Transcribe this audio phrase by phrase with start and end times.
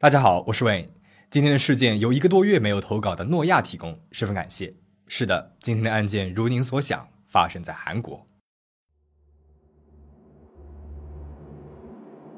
[0.00, 0.90] 大家好，我是 Wayne。
[1.28, 4.72] 今天的事件由一个多月没有投稿的诺亚提供，十分感谢。
[5.08, 8.24] 是的，今天的案件如您所想，发生在韩国。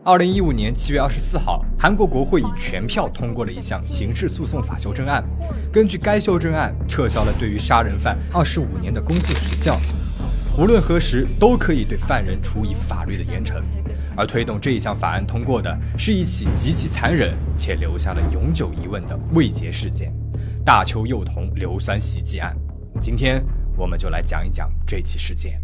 [0.03, 5.23] 二零一五年七月二十四号，韩国国会以全票通过了一项刑事诉讼法修正案。
[5.71, 9.79] 根据该修正案，撤销了对于杀人犯二十五年的公诉时效，
[10.57, 13.63] 无论何时都可以对犯人处以法律的严惩。
[14.17, 20.13] 而推动这一项法案通过的是一起极其残忍且留下了永久疑问的未结事件——
[20.65, 22.57] 大邱幼童硫酸袭击案。
[23.01, 23.45] 今天
[23.77, 25.61] 我们就来讲一讲这起事件。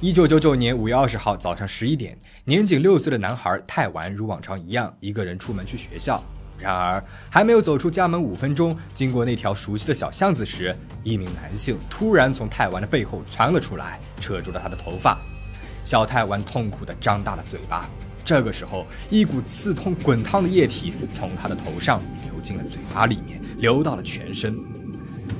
[0.00, 6.20] 一九九九年五月二十号早上十一点，年仅六岁的男孩泰完如往常一样，一个人出门去学校。
[6.62, 15.18] 然而，还没有走出家门五分钟，经过那条熟悉的小巷子时，一名男性突然从泰丸的背后窜了出来，扯住了他的头发。
[15.84, 17.90] 小泰丸痛苦地张大了嘴巴。
[18.24, 24.56] 这个时候，一股刺痛、滚烫的液体从他的头上流进了嘴巴里面，流到了全身。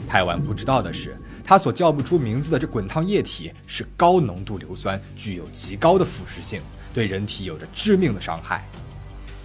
[0.08, 6.60] 泰丸不知道的是，他所叫不出名字的这滚烫液体是高浓度硫酸，具有极高的腐蚀性，
[6.92, 8.68] 对人体有着致命的伤害。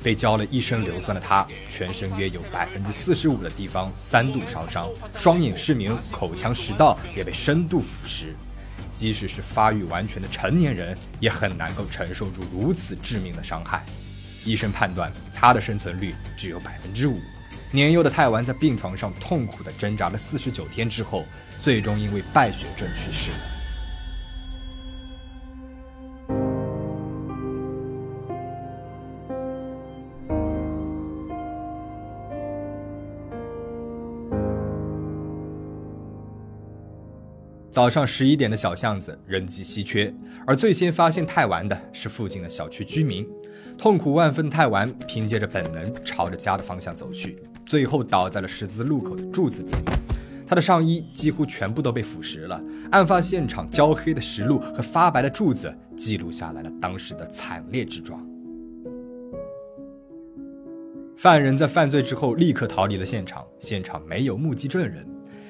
[0.03, 8.27] 被浇了一身硫酸的他，全身约有百分之四十五的地方三度烧伤，双眼失明，口腔食道也被深度腐蚀。
[8.91, 13.83] 即使是发育完全的成年人，也很难够承受住如此致命的伤害。
[14.45, 17.19] 医生判断他的生存率只有百分之五。
[17.71, 21.25] 年幼的泰完在病床上痛苦地挣扎了四十九天之后，
[21.61, 23.29] 最终因为败血症去世。
[37.77, 40.11] 早上十一点的小巷子人迹稀缺，
[40.47, 43.23] 而最先发现泰丸的是附近的小区居民。
[43.77, 47.37] 痛苦万分的泰丸凭借着本能朝着家的方向走去，
[47.67, 49.79] 最后倒在了十字路口的柱子边。
[50.47, 52.59] 他的上衣几乎全部都被腐蚀了。
[52.89, 58.27] 案发现场焦黑的石路和发白的柱子记录下来了当时的惨烈之状。
[61.15, 65.07] 犯人在犯罪之后立刻逃离了现场，现场没有目击证人。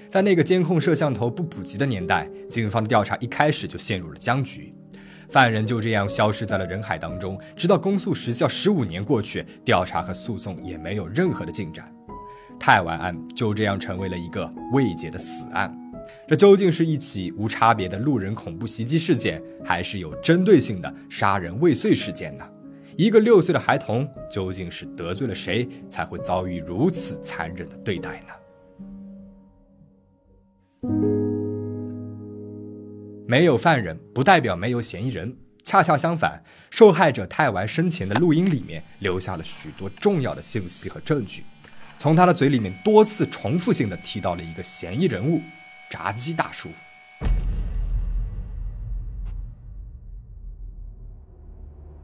[0.10, 4.74] 在那个监控摄像头不普及的年代，警方的调查一开始就陷入了僵局，
[5.30, 11.94] 犯人就这样消失在了人海当中，直到公诉时效十五年过去，调查和诉讼也没有任何的进展，
[12.58, 15.76] 太完案就这样成为了一个未解的死案。
[16.26, 22.48] 这究竟是一起无差别的路人恐怖袭击事件，还是有针对性的杀人未遂事件呢？
[22.96, 28.34] 一个六岁的孩童究竟是得罪了谁，才会遭遇如此残忍的对待呢？
[33.30, 41.44] 没有犯人不代表没有嫌疑人，恰恰相反，受害者泰完生前的录音里面留下了许多重要的信息和证据。
[41.98, 45.42] 从他的嘴里面多次重复性的提到了一个嫌疑人物——
[45.92, 46.70] 炸鸡大叔。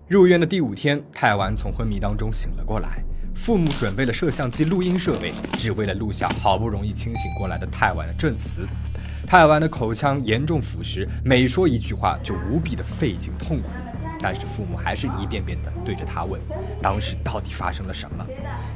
[0.10, 3.02] 入院的第五天，泰完从昏迷当中醒了过来，
[3.34, 8.68] 父母准备了摄像机录音设备，只为了录下好不容易清醒过来的泰完的证词。
[9.26, 13.70] 泰完的口腔严重腐蚀，每说一句话就无比的费劲痛苦。
[14.20, 16.40] 但是父母还是一遍遍的对着他问，
[16.82, 18.26] 当时到底发生了什么？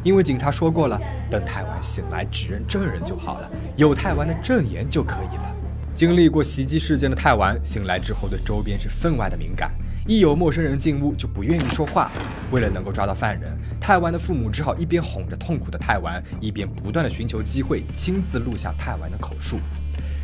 [0.04, 1.00] 因为警察说过了，
[1.30, 5.56] 等泰完醒来指认证人就好了，有泰完的证言就可以了。
[5.94, 9.72] 经历过袭击事件的泰完醒来之后，对周边是分外的敏感，
[10.06, 12.12] 一有陌生人进屋就不愿意说话。
[12.52, 19.60] 为了能够抓到犯人，泰完的父母只好一边哄着痛苦的泰完，一边不断的寻求机会亲自录下泰完的口述。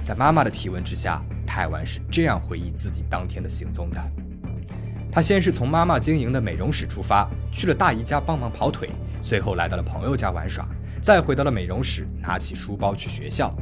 [0.04, 4.04] 在妈妈的提问之下，泰完是这样回忆自己当天的行踪的：
[5.10, 8.90] 他先是从妈妈经营的美容室出发，去了大姨家帮忙跑腿，
[9.22, 10.68] 随后来到了朋友家玩耍，
[11.02, 13.56] 再回到了美容室，拿起书包去学校。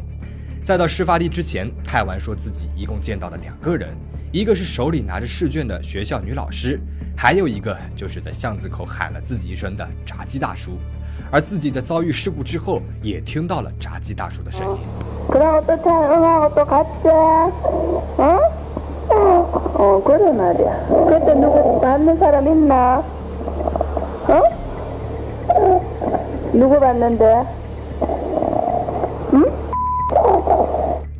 [0.63, 3.95] 再到事发地之前，泰完说自己一共见到了两个人，
[4.31, 6.80] 一个是手里拿着试卷的学校女老师，
[7.15, 10.80] 还有一个就是在巷子口喊了自己一声的炸鸡大叔。
[11.29, 14.77] 而自己在遭遇事故之后，也听到了炸鸡大叔的声音。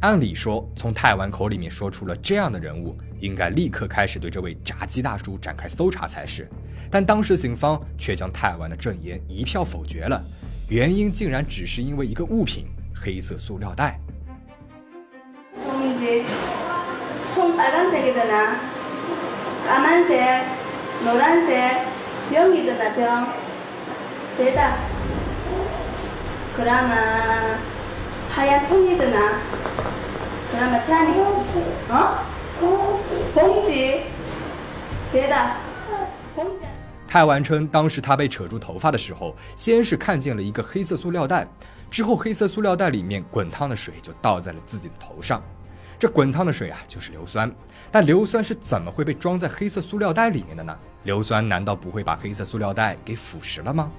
[0.02, 6.50] 按理说，从泰丸口里面说出了这样的人物，应该立刻开始对这位炸鸡大叔展开搜查才是，
[6.90, 9.21] 但当时警方却将泰丸的证言。
[9.34, 10.24] 一票否决了，
[10.70, 14.00] 原因竟然只是因为一个物品——黑色塑料袋。
[37.12, 41.46] 泰丸称当时他被扯住头发的时候先是看见了一个黑色塑料袋
[41.90, 45.44] 之后黑色塑料袋里面滚烫的水就倒在了自己的头上。
[46.00, 47.54] 这滚烫的水啊就是硫酸。
[47.92, 50.74] 但硫酸是怎么会被装在黑色塑料袋里面的呢？
[51.04, 53.92] 硫酸难道不会把黑色塑料袋给腐蚀了吗？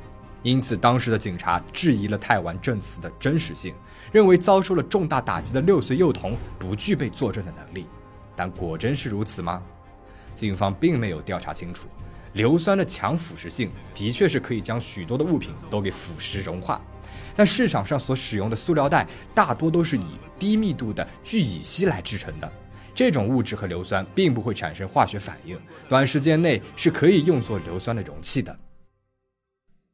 [0.43, 3.75] 因此当时的警察质疑了泰丸证词的真实性
[4.11, 7.87] 认为遭受了重大打击的六岁幼童不具备作证的能力。
[8.35, 9.63] 但果真是如此吗？
[10.35, 11.89] 警方并没有调查清楚。
[12.35, 16.81] 硫酸的强腐蚀性的确是可以将许多的物品都给腐蚀融化，
[17.37, 20.07] 但市场上所使用的塑料袋大多都是以
[20.39, 22.51] 低密度的聚乙烯来制成的，
[22.95, 25.59] 这种物质和硫酸并不会产生化学反应，
[25.89, 28.59] 短时间内是可以用作硫酸的容器的。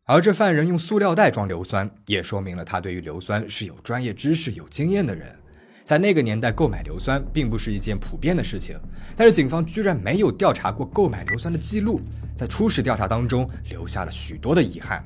[0.05, 5.38] 而这犯人用塑料袋装硫酸，也说明了他对于硫酸是有专业知识、有经验的人。
[5.88, 8.79] 在那个年代，购买硫酸并不是一件普遍的事情，
[9.17, 11.99] 但是警方居然没有调查过购买硫酸的记录，
[12.37, 15.02] 在初始调查当中留下了许多的遗憾。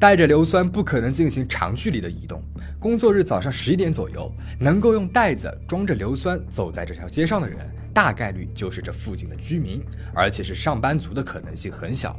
[0.00, 2.42] 带着硫酸不可能进行长距离的移动，
[2.80, 7.56] 工作日早上十一点左右，能够用袋子装着硫酸走在这条街上的人，
[7.94, 9.80] 大概率就是这附近的居民，
[10.12, 12.18] 而且是上班族的可能性很小。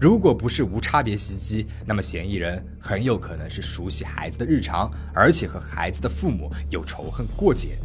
[0.00, 7.76] 如果不是无差别袭击，那么嫌疑人很有可能是熟悉孩子的日常，而且和孩子的父母有仇恨过节。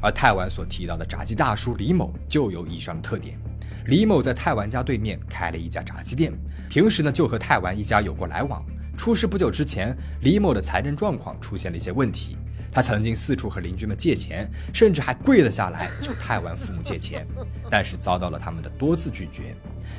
[0.00, 3.38] 而泰完所提到的炸鸡大叔李某就有以上的特点。
[3.86, 6.32] 李某在泰完家对面开了一家炸鸡店，
[6.70, 8.64] 平时呢就和泰完一家有过来往。
[8.96, 12.38] 出事不久之前，李某的财政状况出现了一些问题。
[12.74, 17.24] 他曾经四处和邻居们借钱，甚至还跪了下来求泰完父母借钱，
[17.70, 19.54] 但是遭到了他们的多次拒绝。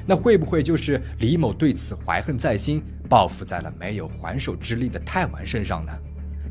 [0.05, 5.91] 那会不会就是李某对此怀恨在心，报复在了没有还手之力的泰完身上呢？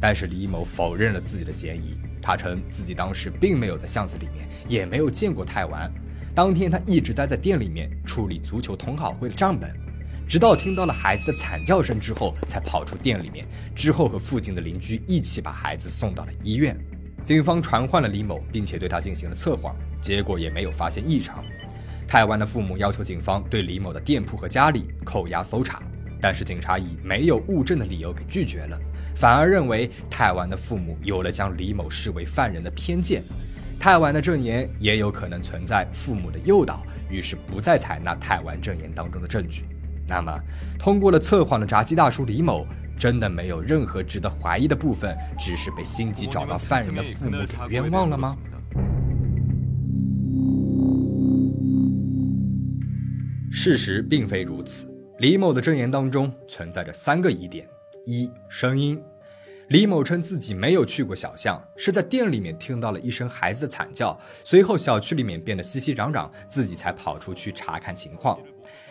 [0.01, 5.93] 但是李某否认了自己的嫌疑，他称自己当时并没有在巷子里面，也没有见过泰完。
[6.35, 9.71] 当天他一直待在店里面处理足球同好会的账本。
[10.27, 13.47] 直到听到了孩子的惨叫声之后，才跑出店里面。
[13.75, 16.77] 之后和附近的邻居一起把孩子送到了医院。
[17.23, 21.45] 警方传唤了李某，并且对他进行了测谎，结果也没有发现异常。
[22.07, 25.83] 泰湾的父母要求警方对李某的店铺和家里扣押搜查，
[26.21, 28.79] 但是警察以没有物证的理由给拒绝了，
[29.17, 33.23] 反而认为泰湾的父母有了将李某视为犯人的偏见。
[33.81, 39.65] 泰湾的证言也有可能存在父母的诱导，于是不再采纳泰湾证言当中的证据。
[40.07, 40.39] 那么，
[40.79, 42.67] 通过了测谎的炸鸡大叔李某，
[42.99, 48.37] 真的没有任何值得怀疑的部分，只是被心急找到犯人的父母给冤枉了吗？
[53.51, 54.87] 事实并非如此。
[55.21, 57.67] 李某的证言当中存在着三个疑点：
[58.05, 59.01] 一、声音。
[59.69, 68.39] 李某称自己没有去过小巷，是在店里面听到了一声孩子的惨叫，随后小区里面变得熙熙攘攘，自己才跑出去查看情况。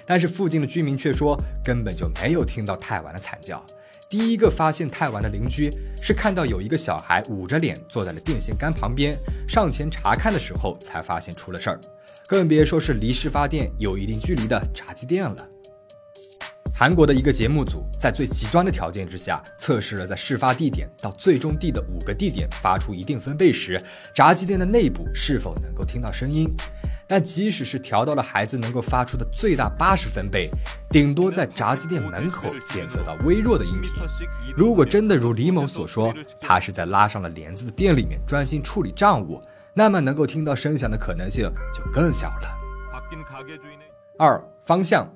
[0.05, 3.63] 但是附近的居民却说根本就没有听到太晚的惨叫。
[4.09, 5.71] 第一个发现太晚的邻居
[6.01, 11.79] 是看到有一个小孩捂着脸坐在了电线杆旁边，上前查看的时候才发现出了事儿，
[12.27, 15.37] 更别说是离事发店有一定距离的炸鸡店了。
[16.75, 23.81] 韩国的一个节目组在最极端的条件之下，测试了在事发地点到最终地的五个地点发出一定分贝时，
[24.13, 26.47] 炸鸡店的内部是否能够听到声音。
[27.07, 30.49] 但即使是调到了孩子能够发出的最大八十分贝，
[30.89, 33.91] 顶多在炸鸡店门口检测到微弱的音频。
[34.55, 39.41] 如果真的如李某所说，他是在拉上了帘子的店里面专心处理账务，
[39.73, 42.59] 那么能够听到声响的可能性就更小了。
[44.17, 45.07] 二方向，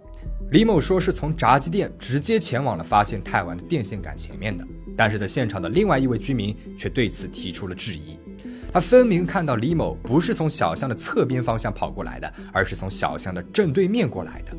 [0.52, 4.66] 李某说是从炸鸡店直接前往了发现太晚的电线杆前面的，
[4.96, 8.20] 但是在现场的另外一位居民却对此提出了质疑。
[8.78, 14.56] 他分明看到李某不是从小巷的侧边方向跑过来的，而是从小巷的正对面过来的。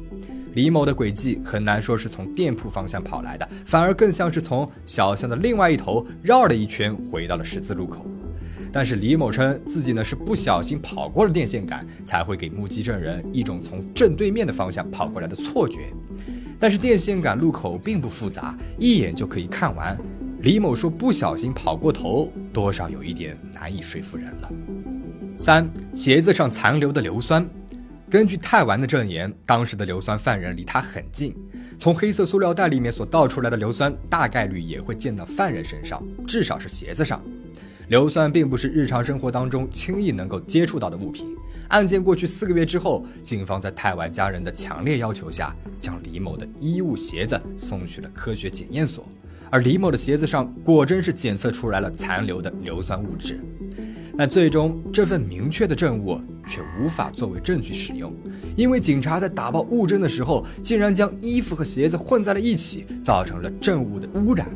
[0.54, 8.04] 李某的轨迹很难说是从店铺方向跑来的，反而更像是从小巷的另外一头绕了一圈回到了十字路口。
[8.72, 15.92] 但是李某称自己呢是不小心跑过了电线杆，才会给目击证人一种从正对面的方向跑过来的错觉。
[16.58, 19.96] 但是电线杆路口并不复杂，一眼就可以看完。
[20.40, 24.50] 李某说不小心跑过头，多少有一点难以说服人了。
[25.36, 27.44] 三鞋子上残留的硫酸，
[28.08, 31.34] 根据泰完的证言，当时的硫酸犯人离他很近，
[31.76, 37.20] 从黑色塑料袋里面所倒出来的硫酸，大概率也会溅到犯人身上，至少是鞋子上。
[37.88, 41.34] 硫酸并不是日常生活当中轻易能够接触到的物品。
[41.68, 49.04] 案件过去四个月之后，警方在泰完家人的强烈要求下，将李某的衣物、鞋子送去了科学检验所。
[49.50, 53.40] 而李某的鞋子上果真是检测出来了残留的硫酸物质。
[54.16, 58.12] 但最终，这份明确的证物却无法作为证据使用，
[58.56, 64.48] 因为警察在打包物证的时候，竟然将衣服和鞋子混在了一起，造成了证物的污染。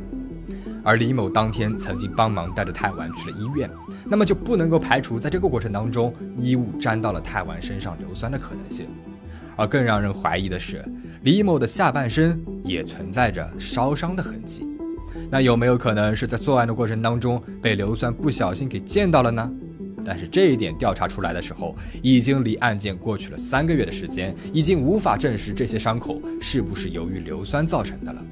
[0.82, 3.70] 而李某当天曾经帮忙带着泰完去了医院，
[4.04, 8.88] 那么就不能够排除在这个过程当中衣物沾到了泰完身上硫酸的可能性。
[9.54, 10.84] 而更让人怀疑的是，
[11.22, 14.66] 李某的下半身也存在着烧伤的痕迹。
[15.30, 19.50] 那有没有可能是在作案的过程当中被硫酸不小心给溅到了呢？
[20.04, 28.24] 但是这一点调查出来的时候，已经离案件过去了三个月的时间，已经无法证实这些伤口是不是由于硫酸造成的了。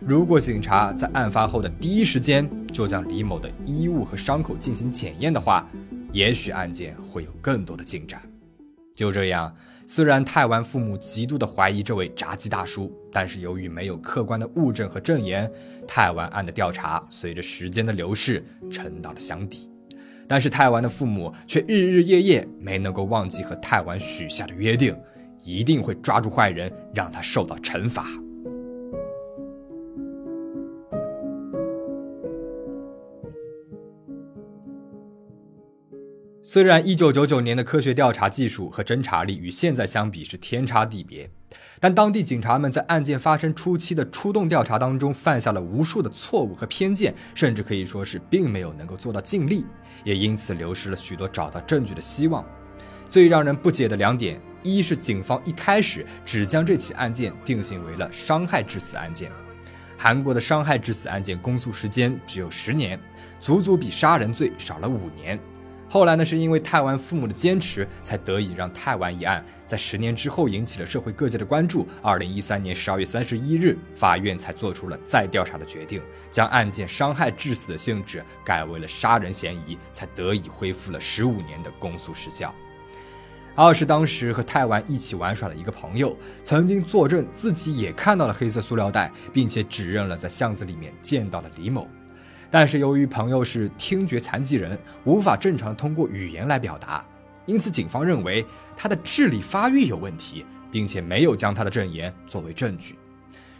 [0.00, 5.68] 如果警察在案发后的第一时间就将李某的衣物和伤口进行检验的话，
[6.12, 8.20] 也许案件会有更多的进展。
[8.94, 9.54] 就这样，
[9.86, 15.50] 虽然泰完父母极度的怀疑这位炸鸡大叔，但是由于没有客观的物证和证言，
[15.86, 19.68] 泰完案的调查随着时间的流逝沉到了箱底。
[20.28, 24.96] 但是泰完的父母却日日夜夜没能够忘记和泰完许下的约定，
[25.42, 28.06] 一定会抓住坏人，让他受到惩罚。
[36.52, 41.30] 虽然1999年的科学调查技术和侦查力与现在相比是天差地别，
[41.80, 49.64] 但当地警察们在案件发生初期的出动调查当中犯下了无数的错误和偏见，甚至可以说是并没有能够做到尽力，
[50.04, 52.44] 也因此流失了许多找到证据的希望。
[53.08, 59.32] 最让人不解的两点，一是警方一开始只将这起案件定性为了伤害致死案件，
[59.96, 63.00] 韩国的伤害致死案件公诉时间只有十年，
[63.40, 65.40] 足足比杀人罪少了五年。
[65.92, 71.86] 后来呢，是因为泰完父母的坚持，才得以让泰完一案在十年之后引起了社会各界的关注。
[72.00, 82.54] 二零一三年十二月三十一日，法院才做出了再调查的决定，将案件伤害致死的性质改为了杀人嫌疑，才得以恢复了十五年的公诉时效。
[83.54, 91.86] 二是当时和泰完一起玩耍的一个朋友，曾经作证自己也看到了黑色塑料袋，并且指认了在巷子里面见到了李某。
[92.52, 97.02] 但是由于朋友是听觉残疾人，无法正常通过语言来表达，
[97.46, 98.44] 因此警方认为
[98.76, 102.98] 他的智力发育有问题，并且没有将他的证言作为证据。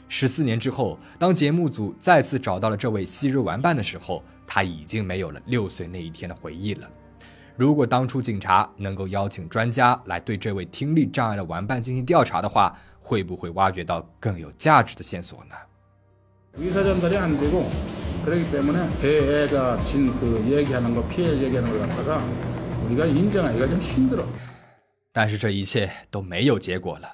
[0.08, 6.87] 十四年之后，当节目组再次找到了这位昔日玩伴的时候，他已经没有了六岁那一天的回忆了。
[7.56, 15.56] 如果当初警察能够邀请专家来对这位听力障碍的玩伴进行调查的话，会不会挖掘到更有价值的线索呢？
[18.25, 22.24] 그렇기 때문에 배가 진그 얘기하는 거 피해 얘기하는 걸 갖다가
[22.86, 24.25] 우리가 인정하기가 좀 힘들어.
[25.13, 27.09] 但是这一切都没有结果了。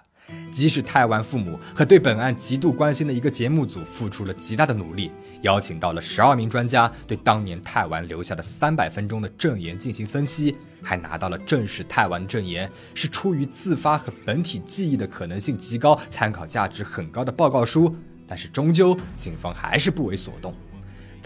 [0.51, 17.93] 即使泰完父母和对本案极度关心的一个节目组付出了极大的努力，邀请到了十二名专家对当年泰完留下的三百分钟的证言进行分析，还拿到了证实泰完证言是出于自发和本体记忆的可能性极高、参考价值很高的报告书，
[18.25, 20.53] 但是终究警方还是不为所动。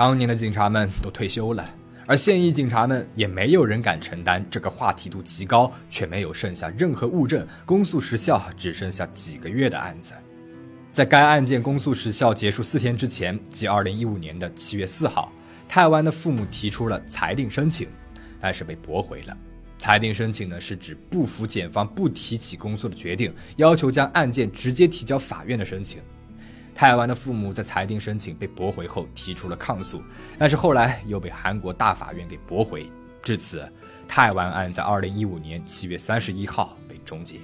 [0.02, 1.64] 当年的警察们都退休了，
[2.09, 10.12] 而现役警察们也没有人敢承担这个话题度极高却没有剩下任何物证、公诉时效只剩下几个月的案子。
[10.92, 15.32] 在该案件公诉时效结束四天之前，即二零一五年的七月四号，
[15.68, 17.87] 泰湾的父母提出了裁定申请，
[18.40, 19.37] 但是被驳回了。
[19.78, 26.02] 裁定申请呢，是指不服检方不提起公诉的决定，要求将案件直接提交法院的申请。
[26.75, 30.02] 泰完的父母在裁定申请被驳回后提出了抗诉，
[30.38, 32.91] 但是后来又被韩国大法院给驳回。
[33.23, 33.71] 至此，
[34.09, 37.37] 泰完案在二零一五年七月三十一号被终结。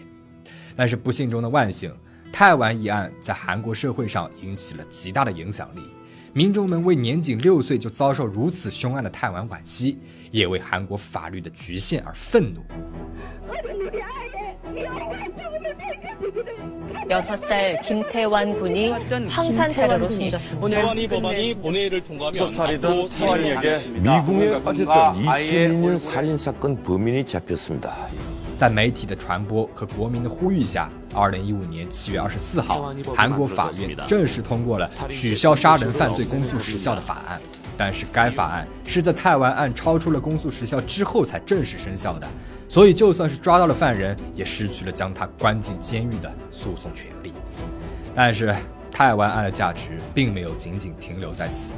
[0.75, 1.95] 但是不幸中的万幸，
[2.33, 5.83] 泰完一案在韩国社会上引起了极大的影响力，
[6.33, 9.99] 民众们为年仅六岁就遭受如此凶案的泰完惋惜，
[10.31, 12.63] 也为韩国法律的局限而愤怒。
[17.10, 18.92] 6살 김태환 군이
[19.30, 20.68] 황산 테러로 숨졌습니다.
[20.70, 27.96] 태환이 법안이 본회의를 통과하면 6살이던 태환이에게 미궁에 빠졌던 2002년 살인사건 범인이 잡혔습니다.
[28.56, 37.42] 在媒体的传播和国民的呼吁下，二零一五年七月二十四号，韩国法院正式通过了取消杀人犯罪公诉时效的法案。
[37.79, 42.27] 但是该法案是在泰完案超出了公诉时效之后才正式生效的，
[42.69, 47.33] 所以就算是抓到了犯人，也失去了将他关进监狱的诉讼权利。
[48.17, 48.53] 但是
[48.91, 51.71] 泰完案的价值并没有仅仅停留在此，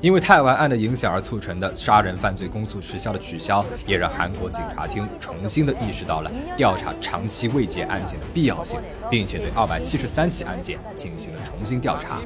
[0.00, 8.80] 因为泰湾案的影响而促成的杀人犯罪公诉时效的取消，也让韩国警察厅重新的意识到了调查长期未结案件的必要性，
[9.10, 12.18] 并且对二百七十三起案件进行了重新调查。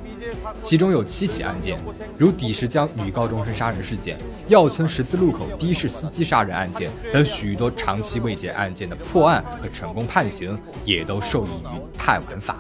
[0.61, 1.79] 其中有七起案件，
[2.17, 4.17] 如底石江女高中生杀人事件、
[4.47, 12.59] 耀村十字路口的士司机杀人案件等许多长期未结案件的破案和成功判刑，也都受益于泰玩法。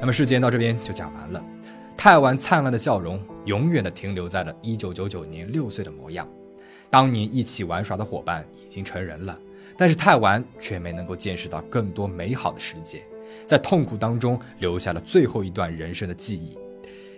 [0.00, 1.44] 那么事件到这边就讲完了。
[1.96, 6.28] 泰完灿烂的笑容永远的停留在了1999年六岁的模样。
[6.90, 9.36] 当年一起玩耍的伙伴已经成人了，
[9.76, 13.02] 但是泰完却没能够见识到更多美好的世界，
[13.44, 16.56] 在痛苦当中留下了最后一段人生的记忆。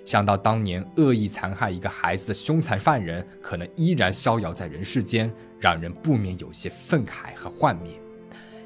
[0.06, 5.30] 想到当年恶意残害一个孩子的凶残犯人，可能依然逍遥在人世间，
[5.61, 7.92] 让人不免有些愤慨和幻灭。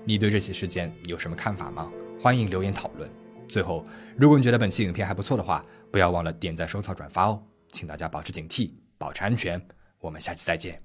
[0.04, 1.90] 你对这起事件有什么看法吗？
[2.20, 3.10] 欢迎留言讨论。
[3.52, 3.84] 最后
[4.16, 9.60] 如果你觉得本期影片还不错的话不要忘了点赞收藏转发哦请大家保持警惕保持安全
[10.00, 10.82] 我们下期再见。